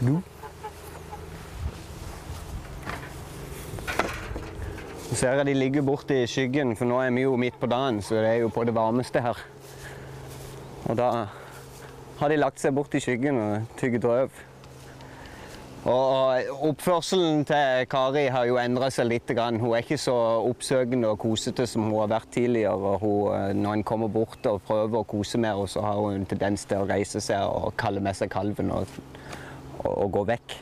så. 0.00 0.20
Så 5.10 5.16
ser 5.18 5.40
at 5.40 5.46
de 5.46 5.54
ligger 5.54 5.82
borte 5.82 6.22
i 6.22 6.26
skyggen, 6.30 6.76
for 6.78 6.86
nå 6.86 7.00
er 7.02 7.10
vi 7.14 7.26
jo 7.26 7.36
midt 7.40 7.58
på 7.60 7.68
dagen, 7.70 7.98
så 8.02 8.20
det 8.22 8.28
er 8.28 8.44
jo 8.44 8.52
på 8.54 8.64
det 8.64 8.74
varmeste 8.76 9.22
her. 9.24 9.40
Og 10.86 10.96
da 10.96 11.10
har 12.20 12.30
de 12.30 12.38
lagt 12.38 12.62
seg 12.62 12.76
bort 12.76 12.94
i 12.94 13.00
skyggen 13.02 13.40
og 13.40 13.74
tygget 13.80 14.06
røv. 14.06 14.38
Og 15.88 16.50
oppførselen 16.68 17.46
til 17.48 17.86
Kari 17.88 18.26
har 18.28 18.44
jo 18.44 18.58
endra 18.60 18.90
seg 18.92 19.08
litt. 19.08 19.30
Hun 19.32 19.70
er 19.72 19.80
ikke 19.80 19.96
så 19.98 20.14
oppsøkende 20.44 21.08
og 21.08 21.22
kosete 21.22 21.64
som 21.66 21.86
hun 21.88 22.02
har 22.02 22.10
vært 22.12 22.28
tidligere. 22.36 22.98
Hun, 23.00 23.56
når 23.62 23.78
en 23.78 23.84
kommer 23.88 24.12
bort 24.12 24.44
og 24.50 24.60
prøver 24.68 25.00
å 25.00 25.08
kose 25.08 25.40
med 25.40 25.54
henne, 25.54 25.70
så 25.72 25.80
har 25.86 25.96
hun 25.96 26.18
en 26.18 26.28
tendens 26.28 26.66
til 26.68 26.84
å 26.84 26.88
reise 26.90 27.22
seg 27.24 27.40
og 27.48 27.72
kalle 27.80 28.04
med 28.04 28.18
seg 28.18 28.28
kalven 28.30 28.70
og, 28.76 29.00
og 29.84 30.12
gå 30.12 30.24
vekk. 30.32 30.56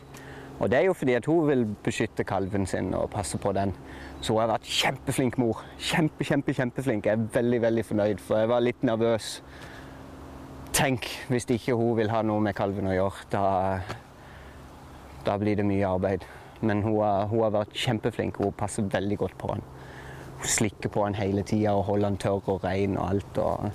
Og 0.59 0.71
det 0.71 0.79
er 0.79 0.89
jo 0.89 0.95
fordi 0.97 1.15
at 1.15 1.27
hun 1.27 1.47
vil 1.47 1.65
beskytte 1.85 2.25
kalven 2.27 2.67
sin 2.67 2.95
og 2.95 3.11
passe 3.11 3.39
på 3.39 3.53
den. 3.55 3.73
Så 4.21 4.33
hun 4.33 4.41
har 4.43 4.51
vært 4.51 4.67
kjempeflink 4.67 5.39
mor. 5.39 5.63
Kjempe, 5.79 6.27
kjempe, 6.27 6.55
kjempeflink. 6.55 7.07
Jeg 7.07 7.15
er 7.15 7.29
veldig, 7.35 7.61
veldig 7.63 7.85
fornøyd, 7.87 8.23
for 8.23 8.43
jeg 8.43 8.51
var 8.51 8.65
litt 8.67 8.83
nervøs. 8.83 9.29
Tenk 10.75 11.07
hvis 11.31 11.47
ikke 11.55 11.77
hun 11.79 11.95
vil 11.99 12.11
ha 12.11 12.25
noe 12.27 12.43
med 12.43 12.57
kalven 12.59 12.91
å 12.91 12.97
gjøre. 12.97 13.29
Da, 13.31 13.45
da 15.27 15.39
blir 15.39 15.61
det 15.61 15.67
mye 15.69 15.87
arbeid. 15.87 16.27
Men 16.61 16.83
hun 16.83 16.99
har, 17.05 17.29
hun 17.31 17.45
har 17.47 17.55
vært 17.55 17.79
kjempeflink. 17.79 18.43
Hun 18.43 18.57
passer 18.59 18.91
veldig 18.91 19.21
godt 19.23 19.39
på 19.39 19.53
han. 19.53 19.63
Hun 20.41 20.51
slikker 20.59 20.91
på 20.91 21.07
han 21.07 21.15
hele 21.19 21.47
tida 21.47 21.77
og 21.79 21.87
holder 21.93 22.11
han 22.11 22.19
tørr 22.19 22.51
og 22.57 22.67
ren 22.67 22.99
og 22.99 23.09
alt. 23.13 23.39
og 23.39 23.71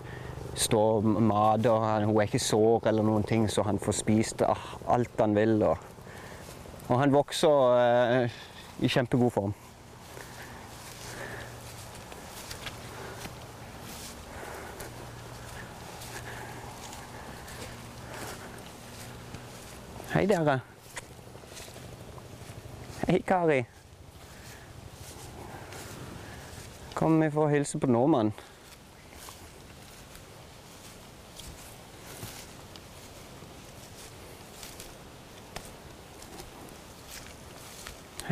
Står 0.56 1.02
og 1.02 1.04
mater. 1.22 1.80
han. 1.80 2.04
Hun 2.04 2.18
er 2.18 2.30
ikke 2.30 2.40
sår 2.40 2.88
eller 2.88 3.04
noen 3.04 3.23
ting, 3.23 3.50
så 3.50 3.64
han 3.64 3.80
får 3.80 3.98
spist 3.98 4.42
ah, 4.42 4.78
alt 4.88 5.20
han 5.20 5.36
vil. 5.36 5.62
Og, 5.64 5.78
og 6.88 7.00
han 7.00 7.14
vokser 7.14 7.78
eh, 7.82 8.42
i 8.80 8.88
kjempegod 8.88 9.31
form. 9.34 9.54
Hei, 20.14 20.28
dere. 20.30 20.59
Hei, 23.08 23.22
Kari. 23.26 23.64
Kom 26.94 27.18
vi 27.19 27.31
får 27.34 27.47
hilse 27.50 27.80
på 27.81 27.90
nordmannen. 27.90 28.34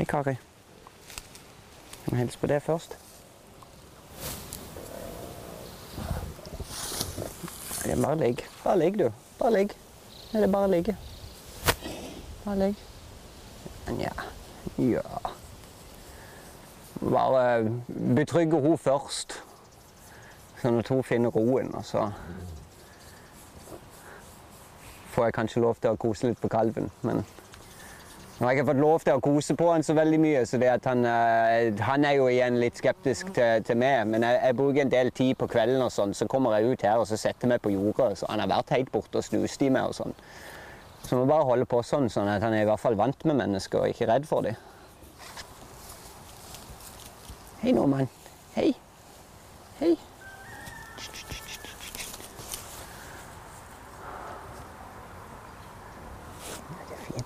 Hei, 0.01 0.05
Kari. 0.05 0.29
Jeg 0.29 2.11
vi 2.11 2.17
hilse 2.17 2.39
på 2.39 2.47
det 2.47 2.63
først? 2.63 2.97
Ja, 7.85 7.95
bare 8.01 8.17
ligg. 8.17 8.39
Bare 8.63 8.79
ligg, 8.79 8.99
du. 8.99 9.11
Bare 9.39 9.51
ligg. 9.53 9.75
Er 10.33 10.47
bare 10.47 10.65
å 10.65 10.71
ligge? 10.71 10.95
Bare 12.45 12.55
ligg. 12.63 12.81
Nja. 13.99 14.09
Ja. 14.79 15.03
Bare 17.03 17.45
betrygge 18.17 18.63
henne 18.65 18.81
først, 18.81 19.37
sånn 20.63 20.81
at 20.81 20.89
hun 20.89 21.03
finner 21.05 21.29
roen. 21.37 21.69
Og 21.77 21.85
så 21.85 22.07
får 25.13 25.29
jeg 25.29 25.37
kanskje 25.37 25.65
lov 25.67 25.77
til 25.77 25.93
å 25.93 26.03
kose 26.07 26.33
litt 26.33 26.41
på 26.41 26.49
kalven. 26.49 26.89
Men 27.05 27.21
nå 28.41 28.47
har 28.47 28.55
jeg 28.55 28.63
ikke 28.63 28.71
fått 28.71 28.81
lov 28.81 29.03
til 29.05 29.17
å 29.19 29.21
kose 29.21 29.53
på 29.53 29.65
han 29.69 29.83
så 29.85 29.93
veldig 29.93 30.17
mye, 30.17 30.39
så 30.49 30.57
han, 30.57 31.03
eh, 31.05 31.81
han 31.85 32.05
er 32.09 32.15
jo 32.17 32.23
igjen 32.25 32.57
litt 32.57 32.79
skeptisk 32.81 33.29
til, 33.35 33.61
til 33.67 33.77
meg. 33.77 34.07
Men 34.09 34.25
jeg, 34.25 34.39
jeg, 34.47 34.57
bruker 34.57 34.81
en 34.81 34.93
del 34.93 35.11
tid 35.13 35.35
på 35.37 35.45
kvelden, 35.51 35.83
og 35.85 35.93
sånn, 35.93 36.15
så 36.17 36.25
kommer 36.25 36.57
jeg 36.57 36.73
ut 36.73 36.87
her 36.87 36.97
og 36.97 37.05
så 37.05 37.19
setter 37.21 37.51
meg 37.51 37.61
på 37.61 37.69
jordet. 37.69 38.17
Så 38.17 38.31
han 38.31 38.41
har 38.41 38.49
vært 38.49 38.73
helt 38.73 38.89
borte 38.89 39.21
og 39.21 39.27
snust 39.29 39.61
i 39.61 39.69
meg. 39.69 39.93
og 39.93 39.93
sånn. 39.93 40.17
Så 41.05 41.21
må 41.21 41.29
bare 41.29 41.45
holde 41.45 41.69
på 41.69 41.83
sånn, 41.85 42.09
sånn 42.09 42.33
at 42.33 42.41
han 42.41 42.57
er 42.57 42.65
i 42.65 42.69
hvert 42.71 42.81
fall 42.81 42.97
vant 42.97 43.29
med 43.29 43.37
mennesker 43.43 43.83
og 43.83 43.93
ikke 43.93 44.09
redd 44.09 44.25
for 44.25 44.49
dem. 44.49 44.57
Hei, 47.61 47.75
nordmann. 47.77 48.09
Hei. 48.55 48.71
Hei. 49.77 49.99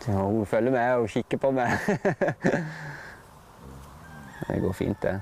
Ja, 0.08 0.14
Hun 0.14 0.46
følger 0.46 0.72
med 0.72 0.94
og 0.94 1.10
kikker 1.10 1.38
på 1.38 1.52
meg. 1.52 1.70
Det 4.48 4.62
går 4.62 4.74
fint, 4.74 5.02
det. 5.02 5.22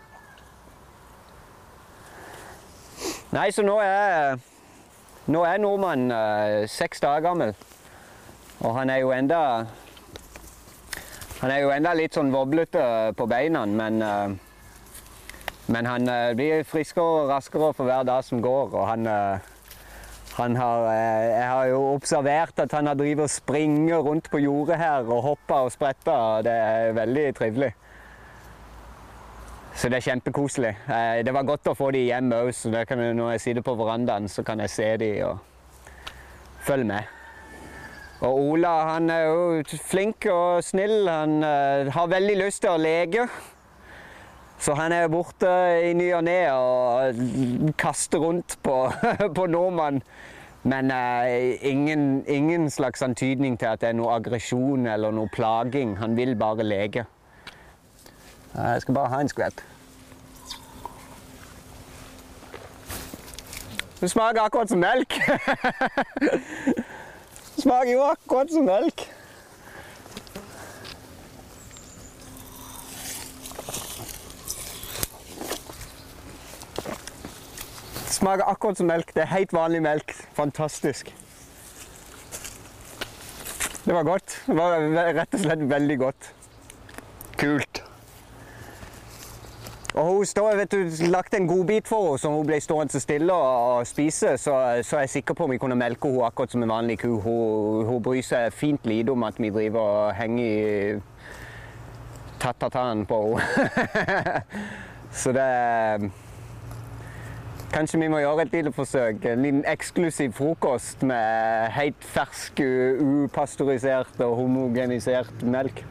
Nei, 3.32 3.52
så 3.52 3.64
nå 3.64 3.78
er, 3.82 4.36
nå 5.32 5.44
er 5.48 5.62
nordmannen 5.62 6.12
uh, 6.12 6.68
seks 6.70 7.00
dager 7.02 7.24
gammel. 7.24 7.54
Og 8.60 8.76
han 8.76 8.90
er 8.90 8.98
jo 9.02 9.12
enda 9.12 9.40
Han 11.42 11.52
er 11.52 11.60
jo 11.60 11.72
enda 11.74 11.94
litt 11.94 12.16
sånn 12.16 12.32
voblete 12.32 13.14
på 13.18 13.26
beina, 13.28 13.66
men 13.66 14.02
uh, 14.02 14.36
Men 15.68 15.88
han 15.88 16.10
uh, 16.10 16.36
blir 16.36 16.64
friskere 16.68 17.24
og 17.24 17.32
raskere 17.32 17.74
for 17.74 17.88
hver 17.88 18.04
dag 18.04 18.24
som 18.24 18.42
går, 18.44 18.76
og 18.76 18.88
han 18.88 19.08
eh, 19.08 19.40
han 19.40 19.53
har, 20.38 20.88
eh, 20.90 21.30
jeg 21.40 21.48
har 21.48 21.66
jo 21.68 21.94
observert 21.94 22.60
at 22.60 22.72
han 22.72 22.88
har 22.88 22.96
drevet 22.96 23.24
og 23.24 23.30
springer 23.30 23.98
rundt 24.02 24.30
på 24.32 24.42
jordet 24.42 24.78
her 24.78 25.06
og 25.06 25.22
hopper 25.22 25.56
og 25.68 25.72
spretter. 25.72 26.42
Det 26.42 26.52
er 26.52 26.94
veldig 26.94 27.36
trivelig. 27.36 27.74
Så 29.76 29.90
det 29.90 29.98
er 29.98 30.12
kjempekoselig. 30.12 30.76
Eh, 30.90 31.24
Det 31.24 31.34
var 31.34 31.44
godt 31.44 31.68
å 31.68 31.76
få 31.76 31.92
de 31.92 32.06
hjem 32.06 32.32
òg, 32.32 32.54
så 32.54 32.70
jeg, 32.72 33.14
når 33.16 33.32
jeg 33.32 33.42
sitter 33.42 33.62
på 33.62 33.76
verandaen, 33.76 34.28
så 34.28 34.44
kan 34.44 34.60
jeg 34.60 34.70
se 34.70 34.98
de 34.98 35.24
og 35.24 35.40
følge 36.62 36.86
med. 36.86 37.04
Og 38.22 38.40
Ola 38.40 38.94
han 38.94 39.10
er 39.10 39.26
jo 39.26 39.64
flink 39.84 40.26
og 40.32 40.64
snill. 40.64 41.08
Han 41.10 41.44
eh, 41.44 41.90
har 41.92 42.08
veldig 42.08 42.38
lyst 42.38 42.62
til 42.62 42.72
å 42.72 42.78
leke. 42.80 43.28
Så 44.64 44.74
han 44.80 44.94
er 44.96 45.10
borte 45.12 45.50
i 45.84 45.92
ny 45.94 46.06
og 46.16 46.22
ne 46.24 46.38
og 46.56 47.74
kaster 47.78 48.22
rundt 48.24 48.56
på, 48.64 48.78
på 49.38 49.46
nordmann. 49.52 50.00
Men 50.64 50.92
eh, 50.92 51.60
ingen, 51.68 52.24
ingen 52.28 52.70
slags 52.72 53.02
antydning 53.02 53.60
til 53.60 53.66
at 53.66 53.82
det 53.82 53.90
er 53.90 53.98
noe 54.00 54.14
aggresjon 54.16 54.88
eller 54.88 55.12
noe 55.12 55.28
plaging. 55.36 55.98
Han 56.00 56.16
vil 56.16 56.38
bare 56.40 56.64
leke. 56.64 57.04
Jeg 58.56 58.82
skal 58.86 58.96
bare 58.96 59.12
ha 59.12 59.20
en 59.20 59.32
skvett. 59.34 59.66
Det 64.00 64.12
smaker 64.12 64.46
akkurat 64.46 64.72
som 64.72 64.80
melk. 64.80 65.20
Det 67.54 67.62
smaker 67.68 67.92
jo 67.92 68.02
akkurat 68.04 68.50
som 68.52 68.66
melk. 68.66 69.04
Smaker 78.24 78.48
akkurat 78.48 78.78
som 78.80 78.88
melk. 78.88 79.12
Det 79.16 79.26
er 79.26 79.34
helt 79.36 79.54
vanlig 79.54 79.82
melk. 79.84 80.14
Fantastisk. 80.34 81.16
Det 83.86 83.94
var 83.94 84.04
godt. 84.04 84.44
Det 84.48 84.56
var 84.56 84.80
rett 85.18 85.34
og 85.36 85.44
slett 85.44 85.66
veldig 85.70 85.98
godt. 86.00 86.30
Kult. 87.38 87.84
Og 89.94 90.06
hun 90.06 90.26
står, 90.26 90.56
vet 90.58 90.72
du, 90.72 91.10
lagt 91.12 91.36
en 91.38 91.48
godbit 91.48 91.88
for 91.88 92.08
henne, 92.08 92.22
så 92.22 92.32
hun 92.34 92.48
ble 92.48 92.58
stående 92.64 93.02
stille 93.04 93.34
og, 93.34 93.78
og 93.78 93.88
spise. 93.88 94.38
Så, 94.42 94.56
så 94.88 94.98
er 94.98 95.06
jeg 95.06 95.16
sikker 95.18 95.38
på 95.38 95.46
om 95.46 95.54
vi 95.54 95.60
kunne 95.62 95.78
melke 95.78 96.10
henne 96.10 96.26
akkurat 96.26 96.56
som 96.56 96.64
en 96.64 96.74
vanlig 96.74 97.02
ku. 97.04 97.20
Hun, 97.22 97.86
hun 97.92 98.02
bryr 98.04 98.24
seg 98.26 98.56
fint 98.56 98.88
lite 98.90 99.12
om 99.14 99.28
at 99.28 99.38
vi 99.38 99.52
driver 99.54 99.84
og 99.84 100.16
henger 100.18 100.48
i 100.48 100.96
tatt-tatt-taen 102.40 103.06
på 103.06 103.24
henne. 103.36 104.44
så 105.22 105.36
det 105.36 105.50
Kanskje 107.74 108.04
vi 108.04 108.08
må 108.14 108.20
gjøre 108.22 108.44
et 108.46 108.52
lite 108.54 108.70
forsøk. 108.70 109.24
En 109.26 109.42
liten 109.42 109.64
eksklusiv 109.66 110.36
frokost 110.38 111.02
med 111.10 111.72
helt 111.74 112.06
fersk, 112.06 112.62
upasteurisert 113.02 114.22
og 114.22 114.36
homogenisert 114.38 115.42
melk 115.42 115.82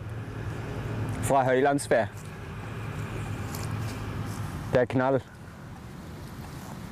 fra 1.26 1.42
høylandsfe. 1.48 2.04
Det 4.70 4.84
er 4.84 4.88
knall. 4.94 5.18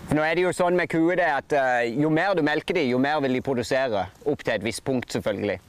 For 0.09 0.19
nå 0.19 0.27
er 0.27 0.35
det 0.35 0.49
jo 0.49 0.53
sånn 0.59 0.75
med 0.75 0.91
kuer 0.91 1.23
det 1.23 1.31
at 1.39 1.55
uh, 1.55 1.87
jo 1.87 2.11
mer 2.11 2.35
du 2.35 2.43
melker 2.43 2.75
dem, 2.75 2.91
jo 2.91 2.99
mer 2.99 3.23
vil 3.23 3.39
de 3.39 3.47
produsere. 3.47 4.09
Opp 4.27 4.43
til 4.43 4.57
et 4.57 4.67
visst 4.67 4.83
punkt, 4.83 5.15
selvfølgelig. 5.15 5.61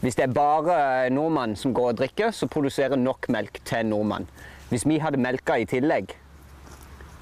Hvis 0.00 0.16
det 0.16 0.30
er 0.30 0.36
bare 0.36 1.10
nordmann 1.12 1.60
som 1.60 1.76
går 1.76 1.92
og 1.92 2.00
drikker, 2.00 2.32
så 2.32 2.48
produserer 2.48 2.96
nok 2.96 3.28
melk 3.28 3.60
til 3.68 3.84
nordmann. 3.92 4.24
Hvis 4.72 4.88
vi 4.88 4.96
hadde 5.04 5.20
melka 5.20 5.60
i 5.60 5.68
tillegg, 5.68 6.16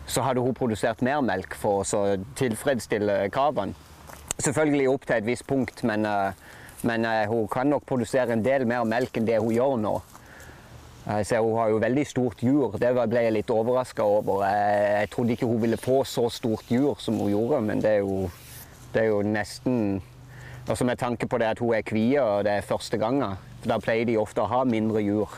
så 0.06 0.22
hadde 0.22 0.40
hun 0.44 0.54
produsert 0.54 1.02
mer 1.02 1.20
melk 1.24 1.54
for 1.56 1.84
å 1.84 2.02
tilfredsstille 2.36 3.30
kravene. 3.32 3.74
Selvfølgelig 4.38 4.88
opp 4.90 5.06
til 5.06 5.16
et 5.16 5.26
visst 5.26 5.46
punkt, 5.46 5.84
men 5.86 6.06
uh, 6.06 6.32
Men 6.84 7.04
eh, 7.08 7.26
hun 7.30 7.46
kan 7.48 7.70
nok 7.72 7.86
produsere 7.88 8.34
en 8.34 8.42
del 8.44 8.66
mer 8.68 8.84
melk 8.84 9.16
enn 9.16 9.24
det 9.24 9.38
hun 9.40 9.54
gjør 9.54 9.78
nå. 9.80 9.92
Eh, 11.08 11.22
Så 11.24 11.38
hun 11.40 11.56
har 11.56 11.70
jo 11.72 11.78
veldig 11.80 12.06
stort 12.06 12.42
jur. 12.44 12.76
Det 12.76 12.90
ble 12.92 13.22
jeg 13.24 13.32
litt 13.32 13.50
overraska 13.50 14.04
over. 14.04 14.44
Jeg, 14.44 14.82
jeg 15.00 15.10
trodde 15.14 15.32
ikke 15.32 15.48
hun 15.48 15.62
ville 15.62 15.78
få 15.80 16.02
så 16.04 16.28
stort 16.28 16.68
jur 16.68 17.00
som 17.00 17.16
hun 17.16 17.30
gjorde, 17.30 17.62
men 17.64 17.80
det 17.80 17.90
er 17.90 18.02
jo, 18.04 18.28
det 18.92 19.00
er 19.00 19.08
jo 19.14 19.22
nesten 19.22 20.02
Altså 20.68 20.84
Med 20.84 20.96
tanke 20.96 21.26
på 21.28 21.36
det 21.38 21.46
at 21.46 21.58
hun 21.58 21.74
er 21.76 21.82
kvie 21.84 22.20
og 22.20 22.44
det 22.44 22.52
er 22.52 22.62
første 22.68 22.96
gangen, 22.96 23.36
for 23.60 23.68
da 23.68 23.76
pleier 23.80 24.04
de 24.04 24.14
ofte 24.16 24.40
å 24.40 24.48
ha 24.48 24.62
mindre 24.64 25.00
jur 25.04 25.28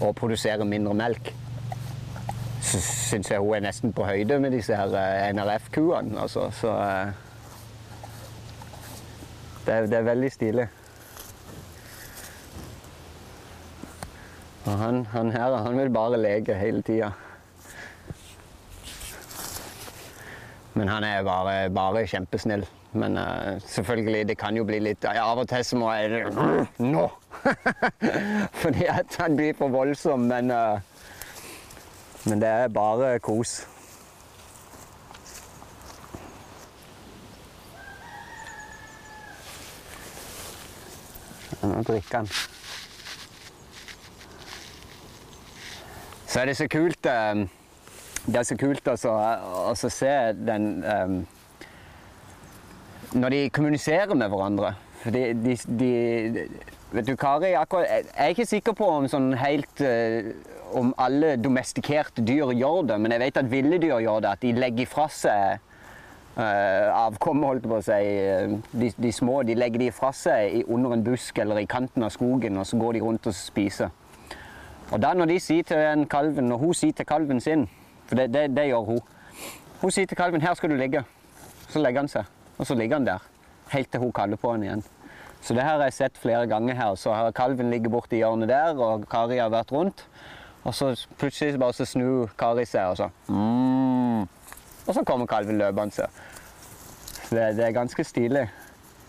og 0.00 0.16
produsere 0.18 0.64
mindre 0.64 0.94
melk. 0.94 1.30
Syns 2.62 3.30
jeg 3.30 3.40
hun 3.40 3.54
er 3.54 3.64
nesten 3.68 3.92
på 3.94 4.04
høyde 4.04 4.38
med 4.42 4.52
disse 4.56 4.76
her 4.76 4.92
eh, 4.98 5.28
NRF-kuene. 5.32 6.18
Altså, 6.20 6.48
så 6.58 6.74
eh, 6.82 7.12
det, 9.66 9.74
er, 9.74 9.86
det 9.86 9.98
er 10.00 10.08
veldig 10.10 10.32
stilig. 10.32 10.66
Og 14.68 14.74
han, 14.78 15.06
han 15.14 15.32
her 15.32 15.56
han 15.64 15.78
vil 15.78 15.90
bare 15.90 16.20
leke 16.20 16.58
hele 16.58 16.82
tida. 16.82 17.12
Men 20.74 20.88
han 20.88 21.04
er 21.04 21.22
bare, 21.26 21.70
bare 21.70 22.06
kjempesnill. 22.06 22.66
Men 22.92 23.18
uh, 23.18 23.60
selvfølgelig, 23.64 24.28
det 24.28 24.38
kan 24.38 24.56
jo 24.56 24.64
bli 24.64 24.78
litt 24.80 25.04
ja, 25.04 25.20
Av 25.20 25.42
og 25.42 25.48
til 25.50 25.64
så 25.64 25.76
må 25.76 25.90
jeg 25.92 26.22
Nå! 26.80 27.02
Fordi 28.62 28.86
at 28.88 29.18
han 29.20 29.36
blir 29.36 29.56
for 29.58 29.68
voldsom, 29.68 30.24
men 30.30 30.50
eh, 30.50 30.80
Men 32.24 32.40
det 32.40 32.48
er 32.48 32.68
bare 32.68 33.18
kos. 33.18 33.60
Nå 41.62 41.82
drikker 41.82 42.18
han. 42.18 42.28
Så 46.28 46.40
er 46.40 46.50
det 46.50 46.56
så 46.56 46.68
kult 46.70 47.06
eh, 47.06 47.46
Det 48.26 48.36
er 48.36 48.44
så 48.46 48.56
kult 48.60 48.88
også, 48.88 49.12
å 49.72 49.74
se 49.74 50.12
den 50.36 50.66
um, 50.84 51.14
Når 53.16 53.34
de 53.34 53.40
kommuniserer 53.50 54.14
med 54.14 54.28
hverandre. 54.28 54.74
For 55.02 55.14
de, 55.14 55.32
de, 55.32 55.56
de 55.80 55.92
Vet 56.92 57.04
du, 57.04 57.16
Kari, 57.20 57.52
akkurat, 57.52 57.84
jeg 57.88 58.04
er 58.14 58.30
ikke 58.32 58.46
sikker 58.48 58.72
på 58.76 58.86
om 58.88 59.08
sånn 59.12 59.34
helt 59.36 59.82
eh, 59.84 60.30
om 60.76 60.94
alle 60.98 61.36
domestikerte 61.36 62.22
dyr 62.26 62.52
gjør 62.56 62.86
det, 62.90 63.00
men 63.00 63.12
jeg 63.14 63.20
vet 63.20 63.40
at 63.40 63.50
ville 63.50 63.78
dyr 63.80 64.00
gjør 64.04 64.20
det. 64.24 64.32
At 64.36 64.42
de 64.42 64.52
legger 64.52 64.86
fra 64.90 65.06
seg 65.12 65.60
uh, 66.38 66.88
avkommet, 67.06 67.48
holdt 67.48 67.68
på 67.68 67.78
å 67.78 67.84
si. 67.84 67.98
eh, 67.98 68.56
De, 68.72 68.90
de 68.96 69.12
små 69.12 69.42
de 69.48 69.56
legger 69.58 69.86
de 69.86 69.90
fra 69.94 70.12
seg 70.12 70.64
under 70.68 70.96
en 70.96 71.04
busk 71.04 71.38
eller 71.38 71.62
i 71.62 71.66
kanten 71.66 72.04
av 72.04 72.12
skogen, 72.14 72.58
og 72.58 72.66
så 72.66 72.78
går 72.80 72.98
de 72.98 73.04
rundt 73.04 73.26
og 73.30 73.36
spiser. 73.36 73.94
Og 74.90 75.00
da 75.02 75.12
når 75.14 75.34
de 75.34 75.38
sier 75.40 75.66
til 75.68 75.76
en 75.84 76.06
kalven, 76.08 76.48
når 76.48 76.62
hun 76.62 76.74
sier 76.74 76.96
til 76.96 77.08
kalven 77.08 77.40
sin, 77.44 77.66
for 78.08 78.16
det, 78.16 78.30
det, 78.32 78.48
det 78.56 78.70
gjør 78.70 78.86
hun 78.94 79.00
Hun 79.78 79.92
sier 79.94 80.06
til 80.10 80.16
kalven 80.18 80.40
'her 80.42 80.54
skal 80.58 80.70
du 80.70 80.74
ligge'. 80.74 81.04
Så 81.68 81.78
legger 81.78 82.00
han 82.00 82.08
seg, 82.08 82.24
og 82.58 82.66
så 82.66 82.74
ligger 82.74 82.96
han 82.96 83.06
der. 83.06 83.22
Helt 83.70 83.90
til 83.92 84.00
hun 84.00 84.12
kaller 84.12 84.36
på 84.36 84.50
han 84.50 84.62
igjen. 84.62 84.82
Så 85.40 85.54
det 85.54 85.62
her 85.62 85.76
har 85.76 85.84
jeg 85.84 85.92
sett 85.92 86.18
flere 86.18 86.46
ganger 86.50 86.74
her. 86.74 86.94
Så 86.94 87.12
har 87.14 87.30
kalven 87.30 87.70
ligget 87.70 87.92
borti 87.92 88.18
hjørnet 88.18 88.48
der, 88.48 88.74
og 88.74 89.06
Kari 89.10 89.38
har 89.38 89.52
vært 89.52 89.72
rundt. 89.72 90.02
Og 90.68 90.74
så 90.76 90.92
plutselig 91.16 91.60
bare 91.60 91.72
så 91.72 91.86
snur 91.88 92.32
Kari 92.38 92.66
seg, 92.68 92.92
og 92.92 92.96
så 93.00 93.08
mm. 93.32 94.28
Og 94.88 94.94
så 94.96 95.04
kommer 95.04 95.28
kalven 95.28 95.60
løpende. 95.60 96.08
Det, 97.28 97.44
det 97.56 97.64
er 97.64 97.76
ganske 97.76 98.04
stilig. 98.04 98.46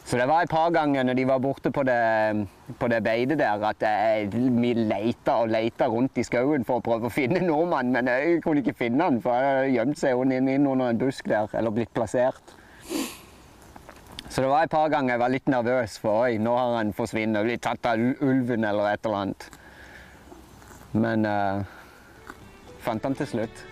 Så 0.09 0.17
det 0.17 0.25
var 0.27 0.41
et 0.41 0.49
par 0.49 0.71
ganger 0.73 1.03
når 1.05 1.13
de 1.19 1.25
var 1.29 1.41
borte 1.43 1.69
på 1.71 1.83
det, 1.85 2.47
på 2.79 2.87
det 2.89 3.03
beitet 3.05 3.39
der, 3.39 3.61
at 3.67 3.83
jeg, 3.85 4.31
vi 4.33 4.71
leita 4.73 5.35
og 5.43 5.51
leita 5.53 5.85
rundt 5.87 6.17
i 6.17 6.25
skauen 6.25 6.65
for 6.65 6.79
å 6.79 6.85
prøve 6.85 7.11
å 7.11 7.13
finne 7.13 7.43
nordmannen, 7.45 7.93
men 7.93 8.09
jeg 8.09 8.39
kunne 8.41 8.63
ikke 8.63 8.73
finne 8.79 9.05
han, 9.05 9.21
for 9.21 9.37
han 9.37 9.45
hadde 9.45 9.75
gjemt 9.75 10.01
seg 10.01 10.23
inn, 10.25 10.49
inn 10.49 10.65
under 10.65 10.89
en 10.89 11.03
busk 11.03 11.29
der, 11.29 11.51
eller 11.53 11.75
blitt 11.75 11.93
plassert. 11.93 12.55
Så 14.29 14.41
det 14.41 14.49
var 14.49 14.65
et 14.65 14.73
par 14.73 14.89
ganger 14.89 15.13
jeg 15.13 15.21
var 15.21 15.35
litt 15.35 15.51
nervøs 15.51 15.99
for 16.01 16.25
oi, 16.25 16.39
nå 16.41 16.57
har 16.57 16.75
han 16.79 16.95
forsvunnet, 16.97 17.45
blitt 17.45 17.63
tatt 17.67 17.91
av 17.91 18.01
ulven 18.01 18.65
eller 18.65 18.95
et 18.95 19.05
eller 19.05 19.21
annet. 19.27 19.49
Men 20.93 21.25
uh, 21.25 21.65
fant 22.81 23.03
han 23.05 23.17
til 23.19 23.27
slutt. 23.29 23.65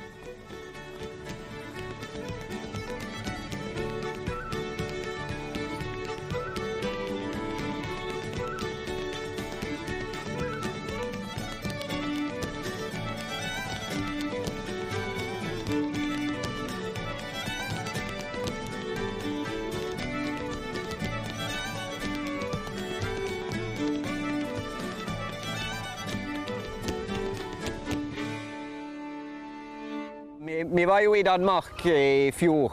Vi, 30.48 30.64
vi 30.64 30.86
var 30.86 31.02
jo 31.04 31.16
i 31.16 31.24
Danmark 31.28 31.86
i 31.92 32.32
fjor 32.32 32.72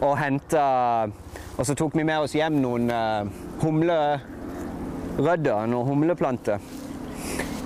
og 0.00 0.14
henta 0.16 1.04
Og 1.58 1.66
så 1.68 1.74
tok 1.76 1.92
vi 1.98 2.06
med 2.08 2.24
oss 2.24 2.32
hjem 2.32 2.54
noen 2.62 2.88
uh, 2.88 3.28
humlerødder, 3.60 5.66
noen 5.68 5.88
humleplanter. 5.90 6.56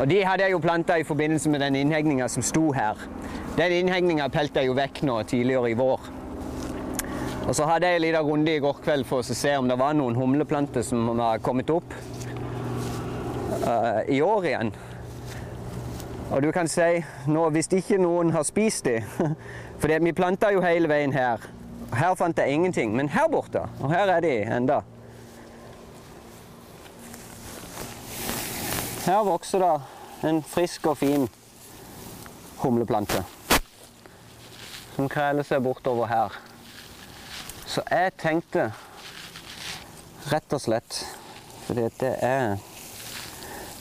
Og 0.01 0.09
de 0.11 0.19
hadde 0.27 0.43
jeg 0.49 0.55
jo 0.57 0.65
planta 0.65 0.97
i 0.99 1.07
forbindelse 1.07 1.47
med 1.53 1.63
den 1.63 1.79
innhegninga 1.79 2.27
som 2.33 2.43
sto 2.43 2.73
her. 2.75 2.99
Den 3.55 3.71
innhegninga 3.77 4.27
pelte 4.35 4.59
jeg 4.65 4.73
jo 4.73 4.79
vekk 4.81 4.97
nå 5.07 5.21
tidligere 5.31 5.71
i 5.71 5.79
vår. 5.79 6.01
Og 7.47 7.55
så 7.55 7.63
hadde 7.71 7.87
jeg 7.87 7.95
en 8.01 8.07
liten 8.09 8.27
runde 8.27 8.51
i 8.57 8.63
går 8.67 8.83
kveld 8.83 9.07
for 9.07 9.23
å 9.23 9.41
se 9.45 9.55
om 9.61 9.71
det 9.71 9.79
var 9.79 9.95
noen 9.95 10.19
humleplanter 10.19 10.83
som 10.83 11.07
var 11.15 11.39
kommet 11.39 11.71
opp 11.71 11.95
uh, 13.63 14.03
i 14.11 14.19
år 14.27 14.51
igjen. 14.51 14.75
Og 16.31 16.43
du 16.43 16.51
kan 16.53 16.69
si 16.69 17.05
nå, 17.31 17.45
hvis 17.55 17.69
ikke 17.73 18.01
noen 18.03 18.33
har 18.35 18.43
spist 18.47 18.85
de 18.89 18.99
For 19.81 19.93
vi 20.03 20.13
planta 20.17 20.51
jo 20.51 20.63
hele 20.65 20.89
veien 20.89 21.13
her. 21.13 21.43
Her 21.95 22.15
fant 22.19 22.39
jeg 22.39 22.51
ingenting. 22.51 22.97
Men 22.97 23.09
her 23.09 23.29
borte, 23.31 23.63
og 23.81 23.93
her 23.93 24.11
er 24.11 24.21
de 24.25 24.33
enda. 24.57 24.81
Her 29.07 29.23
vokser 29.23 29.63
det 29.63 30.29
en 30.31 30.43
frisk 30.43 30.87
og 30.87 30.97
fin 30.99 31.29
humleplante. 32.59 33.23
Som 34.97 35.09
kreler 35.13 35.47
seg 35.47 35.63
bortover 35.63 36.11
her. 36.11 36.41
Så 37.67 37.85
jeg 37.91 38.17
tenkte 38.19 38.71
rett 40.33 40.53
og 40.55 40.63
slett 40.63 41.01
Fordi 41.67 41.89
det 42.01 42.13
er 42.25 42.57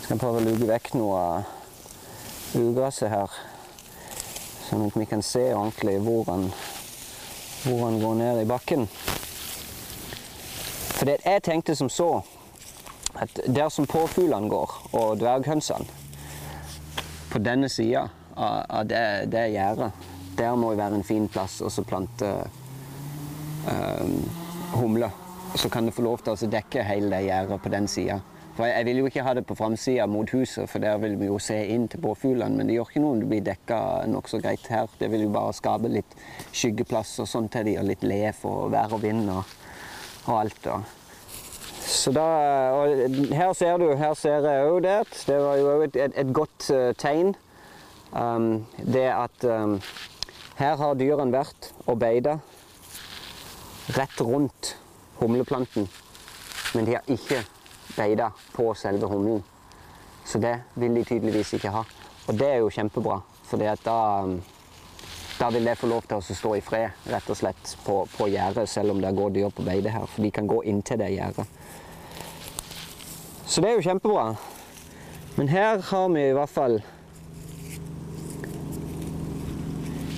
Skal 0.01 0.19
prøve 0.19 0.41
å 0.41 0.45
luke 0.45 0.67
vekk 0.67 0.95
noe 0.97 1.19
av 1.21 1.54
ugresset 2.55 3.11
her. 3.11 3.31
Sånn 4.65 4.87
at 4.87 4.97
vi 4.97 5.05
kan 5.09 5.21
se 5.25 5.43
ordentlig 5.53 5.99
hvor 6.03 6.25
han, 6.31 6.47
hvor 7.65 7.85
han 7.85 7.99
går 8.01 8.15
ned 8.21 8.41
i 8.41 8.49
bakken. 8.49 8.87
For 10.95 11.07
det 11.09 11.19
jeg 11.25 11.43
tenkte 11.45 11.75
som 11.75 11.91
så 11.91 12.09
at 13.15 13.39
der 13.47 13.69
som 13.71 13.87
påfuglene 13.87 14.49
går, 14.51 14.71
og 14.91 15.19
dverghønsene 15.19 15.85
På 17.31 17.39
denne 17.39 17.69
sida 17.71 18.07
av, 18.35 18.85
det, 18.87 19.31
det 19.31 19.49
gjerdet, 19.51 19.91
der 20.37 20.55
må 20.55 20.71
jo 20.71 20.79
være 20.79 20.99
en 20.99 21.07
fin 21.07 21.27
plass 21.31 21.61
å 21.63 21.69
plante 21.87 22.29
um, 23.67 24.17
humle. 24.75 25.09
Så 25.55 25.69
kan 25.71 25.87
det 25.87 25.95
få 25.95 26.03
lov 26.03 26.23
til 26.23 26.35
å 26.35 26.51
dekke 26.51 26.83
hele 26.83 27.11
det 27.11 27.25
gjerdet 27.27 27.59
på 27.63 27.71
den 27.71 27.87
sida. 27.91 28.19
For 28.55 28.63
jeg, 28.63 28.75
jeg 28.77 28.87
vil 28.87 28.99
jo 29.01 29.07
ikke 29.09 29.23
ha 29.25 29.33
det 29.35 29.43
på 29.49 29.57
framsida 29.59 30.05
mot 30.07 30.29
huset, 30.31 30.69
for 30.71 30.79
der 30.79 30.97
vil 31.03 31.17
vi 31.19 31.27
jo 31.27 31.39
se 31.43 31.57
inn 31.73 31.89
til 31.91 31.99
påfuglene. 32.03 32.55
Men 32.55 32.69
det 32.69 32.77
gjør 32.77 32.91
ikke 32.91 33.01
noe 33.03 33.15
om 33.15 33.23
det 33.23 33.29
blir 33.31 33.43
dekka 33.43 33.79
nokså 34.07 34.39
greit 34.43 34.67
her. 34.71 34.87
Det 34.99 35.09
vil 35.11 35.25
jo 35.25 35.31
bare 35.35 35.55
skape 35.55 35.91
litt 35.91 36.15
skyggeplass 36.55 37.17
og 37.23 37.27
sånn 37.27 37.49
til 37.51 37.67
de, 37.67 37.79
og 37.81 37.89
litt 37.89 38.05
le 38.07 38.21
for 38.37 38.69
vær 38.71 38.95
og 38.95 39.03
vind 39.03 39.27
og, 39.33 39.57
og 40.29 40.37
alt. 40.39 40.69
Og. 40.71 40.93
Så 41.85 42.13
da, 42.15 42.27
og 42.79 43.33
her 43.35 43.51
ser 43.59 43.81
du, 43.81 43.89
her 43.99 44.15
ser 44.17 44.47
jeg 44.47 44.69
òg 44.69 44.79
det. 44.87 44.99
Det 45.27 45.39
var 45.43 45.59
jo 45.59 45.73
òg 45.73 45.83
et, 45.89 45.99
et, 46.07 46.15
et 46.23 46.31
godt 46.33 46.69
uh, 46.71 46.89
tegn. 46.97 47.35
Um, 48.15 48.63
det 48.79 49.09
at 49.11 49.43
um, 49.43 49.75
her 50.55 50.79
har 50.79 50.95
dyrene 50.95 51.35
vært 51.35 51.73
og 51.83 51.99
beita 51.99 52.37
rett 53.97 54.23
rundt 54.23 54.77
humleplanten. 55.19 55.89
Men 56.73 56.87
de 56.87 56.95
har 56.95 57.11
ikke 57.11 57.43
beita 57.95 58.31
på 58.55 58.73
selve 58.77 59.07
humlen. 59.11 59.43
Så 60.25 60.39
det 60.41 60.59
vil 60.73 60.95
de 60.95 61.03
tydeligvis 61.05 61.53
ikke 61.57 61.73
ha. 61.73 61.83
Og 62.25 62.37
det 62.39 62.47
er 62.49 62.61
jo 62.63 62.71
kjempebra, 62.73 63.19
for 63.45 63.61
da, 63.61 64.05
da 65.39 65.49
vil 65.53 65.67
det 65.69 65.77
få 65.77 65.89
lov 65.91 66.07
til 66.09 66.17
å 66.17 66.37
stå 66.39 66.55
i 66.57 66.63
fred 66.65 67.11
rett 67.13 67.29
og 67.29 67.37
slett 67.37 67.75
på, 67.85 67.99
på 68.17 68.29
gjerdet, 68.33 68.65
selv 68.69 68.95
om 68.95 69.01
det 69.03 69.13
går 69.13 69.35
dyr 69.35 69.53
på 69.53 69.65
beite 69.67 69.93
her. 69.93 70.07
For 70.09 70.25
de 70.25 70.33
kan 70.33 70.49
gå 70.49 70.63
inntil 70.65 71.01
det 71.03 71.13
gjerdet. 71.13 71.45
Så 73.45 73.61
det 73.61 73.69
er 73.69 73.77
jo 73.77 73.85
kjempebra. 73.85 74.31
Men 75.35 75.51
her 75.51 75.83
har 75.91 76.09
vi 76.09 76.29
i 76.29 76.35
hvert 76.35 76.49
fall 76.49 76.79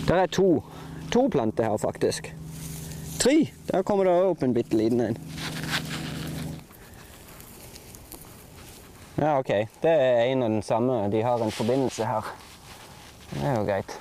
Der 0.07 0.21
er 0.21 0.29
to. 0.31 0.63
To 1.11 1.25
planter 1.27 1.65
her, 1.67 1.77
faktisk. 1.77 2.29
Tre! 3.19 3.49
Der 3.67 3.83
kommer 3.83 4.07
det 4.07 4.13
opp 4.23 4.43
en 4.43 4.53
bitte 4.55 4.77
liten 4.79 5.01
en. 5.03 5.17
Ja, 9.17 9.39
OK. 9.39 9.49
Det 9.81 9.91
er 9.91 10.27
en 10.29 10.43
og 10.43 10.49
den 10.49 10.61
samme. 10.61 11.11
De 11.11 11.23
har 11.23 11.41
en 11.41 11.51
forbindelse 11.51 12.05
her. 12.05 12.35
Det 13.31 13.43
er 13.43 13.55
jo 13.59 13.63
greit. 13.65 13.99